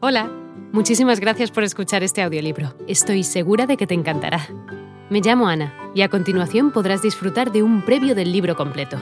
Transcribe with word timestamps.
Hola, 0.00 0.30
muchísimas 0.72 1.18
gracias 1.18 1.50
por 1.50 1.64
escuchar 1.64 2.04
este 2.04 2.22
audiolibro. 2.22 2.72
Estoy 2.86 3.24
segura 3.24 3.66
de 3.66 3.76
que 3.76 3.88
te 3.88 3.94
encantará. 3.94 4.46
Me 5.10 5.20
llamo 5.20 5.48
Ana 5.48 5.74
y 5.92 6.02
a 6.02 6.08
continuación 6.08 6.70
podrás 6.70 7.02
disfrutar 7.02 7.50
de 7.50 7.64
un 7.64 7.84
previo 7.84 8.14
del 8.14 8.30
libro 8.30 8.54
completo. 8.54 8.96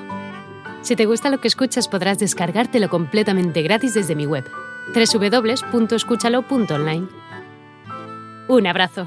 Si 0.81 0.97
te 0.97 1.05
gusta 1.05 1.29
lo 1.29 1.39
que 1.39 1.49
escuchas 1.49 1.87
podrás 1.87 2.19
descargártelo 2.19 2.89
completamente 2.89 3.61
gratis 3.61 3.93
desde 3.93 4.15
mi 4.15 4.25
web, 4.25 4.47
www.escúchalo.online. 4.95 7.09
Un 8.49 8.67
abrazo. 8.67 9.07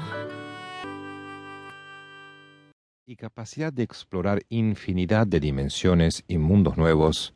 Y 3.04 3.16
capacidad 3.16 3.72
de 3.72 3.82
explorar 3.82 4.44
infinidad 4.48 5.26
de 5.26 5.40
dimensiones 5.40 6.22
y 6.28 6.38
mundos 6.38 6.76
nuevos, 6.76 7.34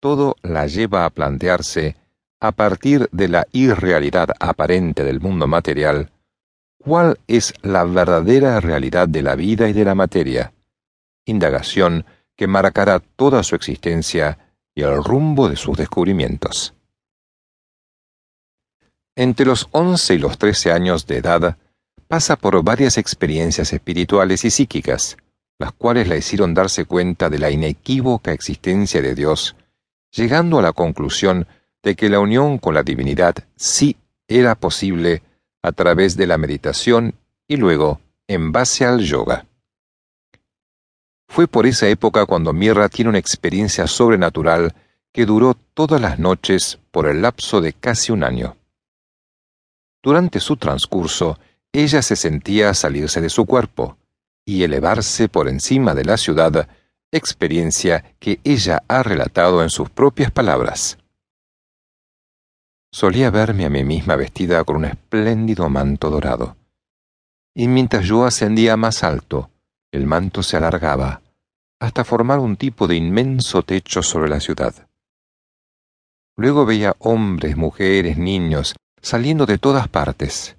todo 0.00 0.36
la 0.40 0.66
lleva 0.66 1.04
a 1.04 1.10
plantearse 1.10 1.96
a 2.40 2.52
partir 2.52 3.08
de 3.12 3.28
la 3.28 3.46
irrealidad 3.52 4.30
aparente 4.40 5.04
del 5.04 5.20
mundo 5.20 5.46
material, 5.46 6.10
¿cuál 6.78 7.18
es 7.26 7.52
la 7.62 7.84
verdadera 7.84 8.58
realidad 8.60 9.08
de 9.08 9.22
la 9.22 9.34
vida 9.34 9.68
y 9.68 9.74
de 9.74 9.84
la 9.84 9.94
materia? 9.94 10.52
Indagación 11.26 12.06
que 12.36 12.46
marcará 12.46 13.00
toda 13.00 13.42
su 13.42 13.54
existencia 13.54 14.38
y 14.74 14.82
el 14.82 15.04
rumbo 15.04 15.50
de 15.50 15.56
sus 15.56 15.76
descubrimientos. 15.76 16.74
Entre 19.14 19.44
los 19.44 19.68
once 19.72 20.14
y 20.14 20.18
los 20.18 20.38
trece 20.38 20.72
años 20.72 21.06
de 21.06 21.18
edad, 21.18 21.58
pasa 22.08 22.36
por 22.36 22.62
varias 22.64 22.96
experiencias 22.96 23.72
espirituales 23.74 24.46
y 24.46 24.50
psíquicas, 24.50 25.18
las 25.58 25.72
cuales 25.72 26.08
la 26.08 26.16
hicieron 26.16 26.54
darse 26.54 26.86
cuenta 26.86 27.28
de 27.28 27.38
la 27.38 27.50
inequívoca 27.50 28.32
existencia 28.32 29.02
de 29.02 29.14
Dios, 29.14 29.56
llegando 30.10 30.58
a 30.58 30.62
la 30.62 30.72
conclusión 30.72 31.46
de 31.82 31.96
que 31.96 32.08
la 32.08 32.20
unión 32.20 32.58
con 32.58 32.74
la 32.74 32.82
divinidad 32.82 33.34
sí 33.56 33.96
era 34.28 34.54
posible 34.54 35.22
a 35.62 35.72
través 35.72 36.16
de 36.16 36.26
la 36.26 36.38
meditación 36.38 37.14
y 37.48 37.56
luego 37.56 38.00
en 38.28 38.52
base 38.52 38.84
al 38.84 39.00
yoga. 39.00 39.46
Fue 41.28 41.46
por 41.46 41.66
esa 41.66 41.88
época 41.88 42.26
cuando 42.26 42.52
Mirra 42.52 42.88
tiene 42.88 43.10
una 43.10 43.18
experiencia 43.18 43.86
sobrenatural 43.86 44.74
que 45.12 45.26
duró 45.26 45.54
todas 45.74 46.00
las 46.00 46.18
noches 46.18 46.78
por 46.90 47.06
el 47.06 47.22
lapso 47.22 47.60
de 47.60 47.72
casi 47.72 48.12
un 48.12 48.24
año. 48.24 48.56
Durante 50.02 50.40
su 50.40 50.56
transcurso, 50.56 51.38
ella 51.72 52.02
se 52.02 52.16
sentía 52.16 52.74
salirse 52.74 53.20
de 53.20 53.28
su 53.28 53.46
cuerpo 53.46 53.96
y 54.44 54.62
elevarse 54.62 55.28
por 55.28 55.48
encima 55.48 55.94
de 55.94 56.04
la 56.04 56.16
ciudad, 56.16 56.68
experiencia 57.12 58.14
que 58.18 58.40
ella 58.44 58.82
ha 58.88 59.02
relatado 59.02 59.62
en 59.62 59.70
sus 59.70 59.90
propias 59.90 60.30
palabras. 60.30 60.98
Solía 62.92 63.30
verme 63.30 63.64
a 63.66 63.70
mí 63.70 63.84
misma 63.84 64.16
vestida 64.16 64.64
con 64.64 64.76
un 64.76 64.84
espléndido 64.84 65.68
manto 65.68 66.10
dorado. 66.10 66.56
Y 67.54 67.68
mientras 67.68 68.04
yo 68.04 68.24
ascendía 68.24 68.76
más 68.76 69.04
alto, 69.04 69.50
el 69.92 70.06
manto 70.06 70.42
se 70.42 70.56
alargaba, 70.56 71.22
hasta 71.80 72.04
formar 72.04 72.40
un 72.40 72.56
tipo 72.56 72.88
de 72.88 72.96
inmenso 72.96 73.62
techo 73.62 74.02
sobre 74.02 74.28
la 74.28 74.40
ciudad. 74.40 74.74
Luego 76.36 76.66
veía 76.66 76.96
hombres, 76.98 77.56
mujeres, 77.56 78.18
niños, 78.18 78.74
saliendo 79.00 79.46
de 79.46 79.58
todas 79.58 79.88
partes. 79.88 80.56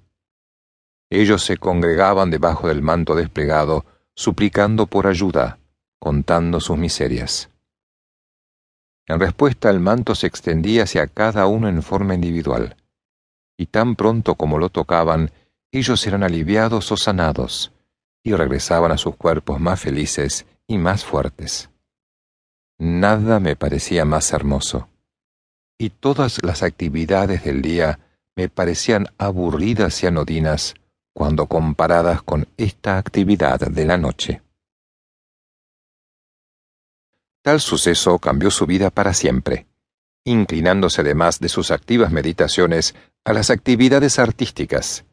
Ellos 1.10 1.42
se 1.42 1.58
congregaban 1.58 2.30
debajo 2.30 2.68
del 2.68 2.82
manto 2.82 3.14
desplegado, 3.14 3.84
suplicando 4.14 4.86
por 4.86 5.06
ayuda, 5.06 5.58
contando 5.98 6.60
sus 6.60 6.78
miserias. 6.78 7.51
En 9.12 9.20
respuesta 9.20 9.68
el 9.68 9.78
manto 9.78 10.14
se 10.14 10.26
extendía 10.26 10.84
hacia 10.84 11.06
cada 11.06 11.46
uno 11.46 11.68
en 11.68 11.82
forma 11.82 12.14
individual, 12.14 12.76
y 13.58 13.66
tan 13.66 13.94
pronto 13.94 14.36
como 14.36 14.58
lo 14.58 14.70
tocaban, 14.70 15.30
ellos 15.70 16.06
eran 16.06 16.22
aliviados 16.22 16.90
o 16.90 16.96
sanados, 16.96 17.72
y 18.24 18.32
regresaban 18.32 18.90
a 18.90 18.96
sus 18.96 19.14
cuerpos 19.16 19.60
más 19.60 19.78
felices 19.78 20.46
y 20.66 20.78
más 20.78 21.04
fuertes. 21.04 21.68
Nada 22.78 23.38
me 23.38 23.54
parecía 23.54 24.06
más 24.06 24.32
hermoso, 24.32 24.88
y 25.76 25.90
todas 25.90 26.42
las 26.42 26.62
actividades 26.62 27.44
del 27.44 27.60
día 27.60 27.98
me 28.34 28.48
parecían 28.48 29.08
aburridas 29.18 30.02
y 30.02 30.06
anodinas 30.06 30.72
cuando 31.12 31.48
comparadas 31.48 32.22
con 32.22 32.48
esta 32.56 32.96
actividad 32.96 33.60
de 33.60 33.84
la 33.84 33.98
noche. 33.98 34.40
Tal 37.42 37.60
suceso 37.60 38.18
cambió 38.20 38.52
su 38.52 38.66
vida 38.66 38.90
para 38.90 39.12
siempre, 39.12 39.66
inclinándose 40.24 41.00
además 41.00 41.40
de 41.40 41.48
sus 41.48 41.72
activas 41.72 42.12
meditaciones 42.12 42.94
a 43.24 43.32
las 43.32 43.50
actividades 43.50 44.20
artísticas, 44.20 45.04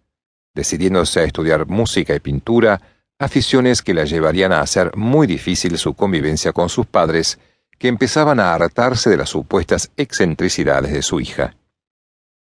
decidiéndose 0.53 1.22
a 1.22 1.23
estudiar 1.23 1.67
música 1.67 2.13
y 2.13 2.19
pintura, 2.19 2.81
aficiones 3.17 3.81
que 3.81 3.95
la 3.95 4.06
llevarían 4.06 4.51
a 4.51 4.62
hacer 4.62 4.95
muy 4.95 5.25
difícil 5.25 5.78
su 5.79 5.95
convivencia 5.95 6.53
con 6.53 6.69
sus 6.69 6.85
padres, 6.85 7.40
que 7.79 7.88
empezaban 7.88 8.40
a 8.40 8.53
hartarse 8.53 9.09
de 9.09 9.17
las 9.17 9.29
supuestas 9.29 9.91
excentricidades 9.97 10.91
de 10.91 11.01
su 11.01 11.19
hija. 11.19 11.56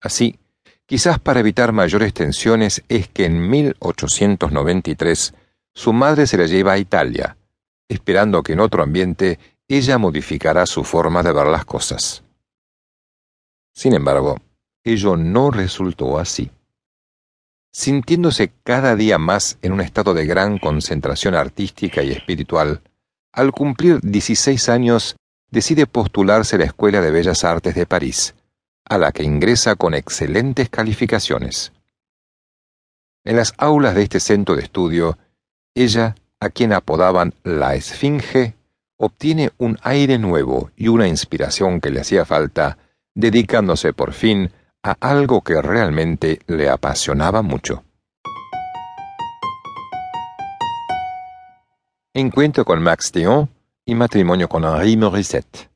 Así, 0.01 0.41
quizás 0.87 1.21
para 1.21 1.41
evitar 1.41 1.73
mayores 1.73 2.13
tensiones 2.15 2.83
es 2.89 3.09
que 3.09 3.27
en 3.27 3.49
1893 3.49 5.35
su 5.73 5.93
madre 5.93 6.27
se 6.27 6.37
la 6.37 6.47
lleva 6.47 6.73
a 6.73 6.79
Italia, 6.79 7.37
esperando 7.89 8.43
que 8.43 8.55
en 8.55 8.61
otro 8.61 8.83
ambiente 8.83 9.39
ella 9.69 9.99
modificará 9.99 10.65
su 10.65 10.83
forma 10.83 11.23
de 11.23 11.33
ver 11.33 11.47
las 11.47 11.67
cosas. 11.67 12.25
Sin 13.75 13.95
embargo, 13.95 14.37
ello 14.83 15.17
no 15.17 15.51
resultó 15.51 16.19
así. 16.19 16.51
Sintiéndose 17.71 18.51
cada 18.65 18.97
día 18.97 19.19
más 19.19 19.59
en 19.61 19.73
un 19.73 19.83
estado 19.83 20.15
de 20.15 20.25
gran 20.27 20.59
concentración 20.59 21.35
artística 21.35 22.03
y 22.03 22.11
espiritual, 22.11 22.83
al 23.31 23.53
cumplir 23.53 24.01
16 24.01 24.69
años 24.71 25.17
decide 25.51 25.87
postularse 25.87 26.57
a 26.57 26.61
la 26.61 26.65
Escuela 26.65 27.01
de 27.03 27.11
Bellas 27.11 27.45
Artes 27.45 27.75
de 27.75 27.87
París, 27.87 28.35
a 28.87 28.97
la 28.97 29.13
que 29.13 29.23
ingresa 29.23 29.77
con 29.77 29.95
excelentes 29.95 30.71
calificaciones. 30.71 31.73
En 33.25 33.37
las 33.37 33.53
aulas 33.59 33.95
de 33.95 34.03
este 34.03 34.19
centro 34.19 34.57
de 34.57 34.63
estudio, 34.63 35.19
ella, 35.75 36.15
a 36.41 36.49
quien 36.49 36.73
apodaban 36.73 37.35
la 37.45 37.75
Esfinge, 37.75 38.58
obtiene 38.99 39.53
un 39.59 39.79
aire 39.83 40.19
nuevo 40.19 40.71
y 40.77 40.89
una 40.89 41.09
inspiración 41.09 41.81
que 41.81 41.91
le 41.91 42.01
hacía 42.01 42.25
falta, 42.25 42.79
dedicándose 43.15 43.93
por 43.93 44.13
fin 44.13 44.51
a 44.83 44.97
algo 45.01 45.43
que 45.43 45.63
realmente 45.63 46.41
le 46.47 46.69
apasionaba 46.69 47.43
mucho. 47.43 47.85
Encuentro 52.13 52.65
con 52.65 52.83
Max 52.83 53.13
Theon 53.13 53.49
y 53.85 53.95
matrimonio 53.95 54.49
con 54.49 54.65
Henri 54.65 54.97
Morisset. 54.97 55.71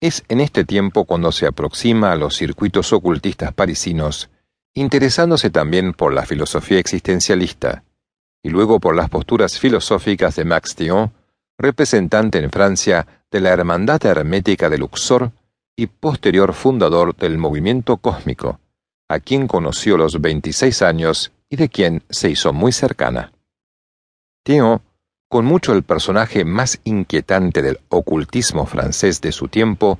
Es 0.00 0.24
en 0.28 0.40
este 0.40 0.64
tiempo 0.64 1.04
cuando 1.04 1.32
se 1.32 1.46
aproxima 1.46 2.12
a 2.12 2.16
los 2.16 2.36
circuitos 2.36 2.92
ocultistas 2.92 3.52
parisinos, 3.52 4.30
interesándose 4.74 5.50
también 5.50 5.92
por 5.92 6.12
la 6.12 6.26
filosofía 6.26 6.78
existencialista, 6.78 7.84
y 8.42 8.50
luego 8.50 8.80
por 8.80 8.96
las 8.96 9.08
posturas 9.08 9.58
filosóficas 9.58 10.36
de 10.36 10.44
Max 10.44 10.74
Theon 10.74 11.12
representante 11.58 12.38
en 12.38 12.50
Francia 12.50 13.06
de 13.30 13.40
la 13.40 13.50
Hermandad 13.50 14.04
Hermética 14.06 14.70
de 14.70 14.78
Luxor 14.78 15.32
y 15.76 15.88
posterior 15.88 16.54
fundador 16.54 17.16
del 17.16 17.36
movimiento 17.36 17.96
cósmico, 17.96 18.60
a 19.08 19.18
quien 19.20 19.48
conoció 19.48 19.96
los 19.96 20.20
26 20.20 20.82
años 20.82 21.32
y 21.50 21.56
de 21.56 21.68
quien 21.68 22.02
se 22.08 22.30
hizo 22.30 22.52
muy 22.52 22.72
cercana. 22.72 23.32
Theo, 24.44 24.82
con 25.28 25.44
mucho 25.44 25.72
el 25.72 25.82
personaje 25.82 26.44
más 26.44 26.80
inquietante 26.84 27.60
del 27.60 27.80
ocultismo 27.88 28.64
francés 28.66 29.20
de 29.20 29.32
su 29.32 29.48
tiempo, 29.48 29.98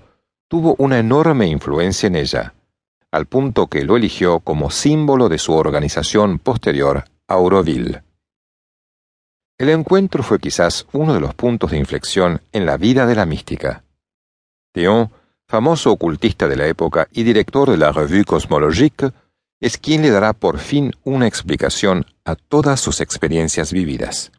tuvo 0.49 0.75
una 0.79 0.99
enorme 0.99 1.47
influencia 1.49 2.07
en 2.07 2.17
ella, 2.17 2.55
al 3.11 3.27
punto 3.27 3.67
que 3.67 3.85
lo 3.85 3.97
eligió 3.97 4.41
como 4.41 4.71
símbolo 4.71 5.29
de 5.29 5.39
su 5.39 5.55
organización 5.55 6.39
posterior, 6.39 7.05
Auroville. 7.27 8.03
El 9.59 9.71
encuentro 9.71 10.23
fue 10.23 10.39
quizás 10.39 10.87
uno 10.93 11.13
de 11.13 11.21
los 11.21 11.35
puntos 11.35 11.73
de 11.73 11.79
inflexión 11.79 12.41
en 12.53 12.65
la 12.65 12.77
vida 12.77 13.07
de 13.07 13.17
la 13.17 13.27
mística. 13.27 13.83
Theon, 14.73 15.11
famoso 15.49 15.91
ocultista 15.91 16.47
de 16.47 16.57
la 16.57 16.69
época 16.69 17.09
y 17.11 17.25
director 17.25 17.69
de 17.69 17.77
la 17.77 17.91
Revue 17.91 18.25
Cosmologique, 18.25 19.11
es 19.61 19.77
quien 19.77 20.03
le 20.03 20.11
dará 20.11 20.33
por 20.33 20.59
fin 20.59 20.95
una 21.03 21.27
explicación 21.27 22.07
a 22.25 22.37
todas 22.37 22.81
sus 22.81 23.01
experiencias 23.01 23.73
vividas. 23.73 24.31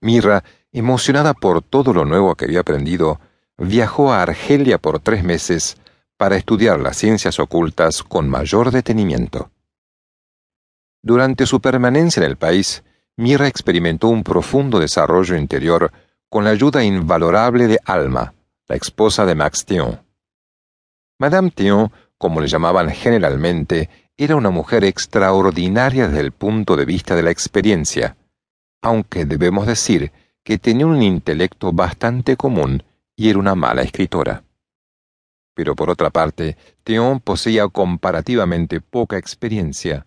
Mirra, 0.00 0.44
emocionada 0.70 1.34
por 1.34 1.60
todo 1.62 1.92
lo 1.92 2.04
nuevo 2.04 2.36
que 2.36 2.44
había 2.44 2.60
aprendido, 2.60 3.18
viajó 3.56 4.12
a 4.12 4.22
Argelia 4.22 4.78
por 4.78 5.00
tres 5.00 5.24
meses 5.24 5.76
para 6.16 6.36
estudiar 6.36 6.78
las 6.78 6.96
ciencias 6.96 7.40
ocultas 7.40 8.04
con 8.04 8.28
mayor 8.28 8.70
detenimiento. 8.70 9.50
Durante 11.02 11.46
su 11.46 11.60
permanencia 11.60 12.22
en 12.22 12.30
el 12.30 12.36
país, 12.36 12.84
Mira 13.18 13.46
experimentó 13.46 14.08
un 14.08 14.24
profundo 14.24 14.78
desarrollo 14.78 15.36
interior 15.36 15.92
con 16.30 16.44
la 16.44 16.50
ayuda 16.50 16.82
invalorable 16.82 17.66
de 17.66 17.78
Alma, 17.84 18.32
la 18.66 18.76
esposa 18.76 19.26
de 19.26 19.34
Max 19.34 19.66
Theon. 19.66 20.00
Madame 21.18 21.50
Theon 21.50 21.92
como 22.18 22.40
le 22.40 22.48
llamaban 22.48 22.90
generalmente, 22.90 23.88
era 24.16 24.34
una 24.34 24.50
mujer 24.50 24.84
extraordinaria 24.84 26.08
desde 26.08 26.20
el 26.20 26.32
punto 26.32 26.76
de 26.76 26.84
vista 26.84 27.14
de 27.14 27.22
la 27.22 27.30
experiencia, 27.30 28.16
aunque 28.82 29.24
debemos 29.24 29.66
decir 29.66 30.10
que 30.42 30.58
tenía 30.58 30.86
un 30.86 31.00
intelecto 31.00 31.72
bastante 31.72 32.36
común 32.36 32.82
y 33.14 33.30
era 33.30 33.38
una 33.38 33.54
mala 33.54 33.82
escritora. 33.82 34.42
Pero 35.54 35.76
por 35.76 35.90
otra 35.90 36.10
parte, 36.10 36.56
Theon 36.82 37.20
poseía 37.20 37.68
comparativamente 37.68 38.80
poca 38.80 39.16
experiencia, 39.16 40.06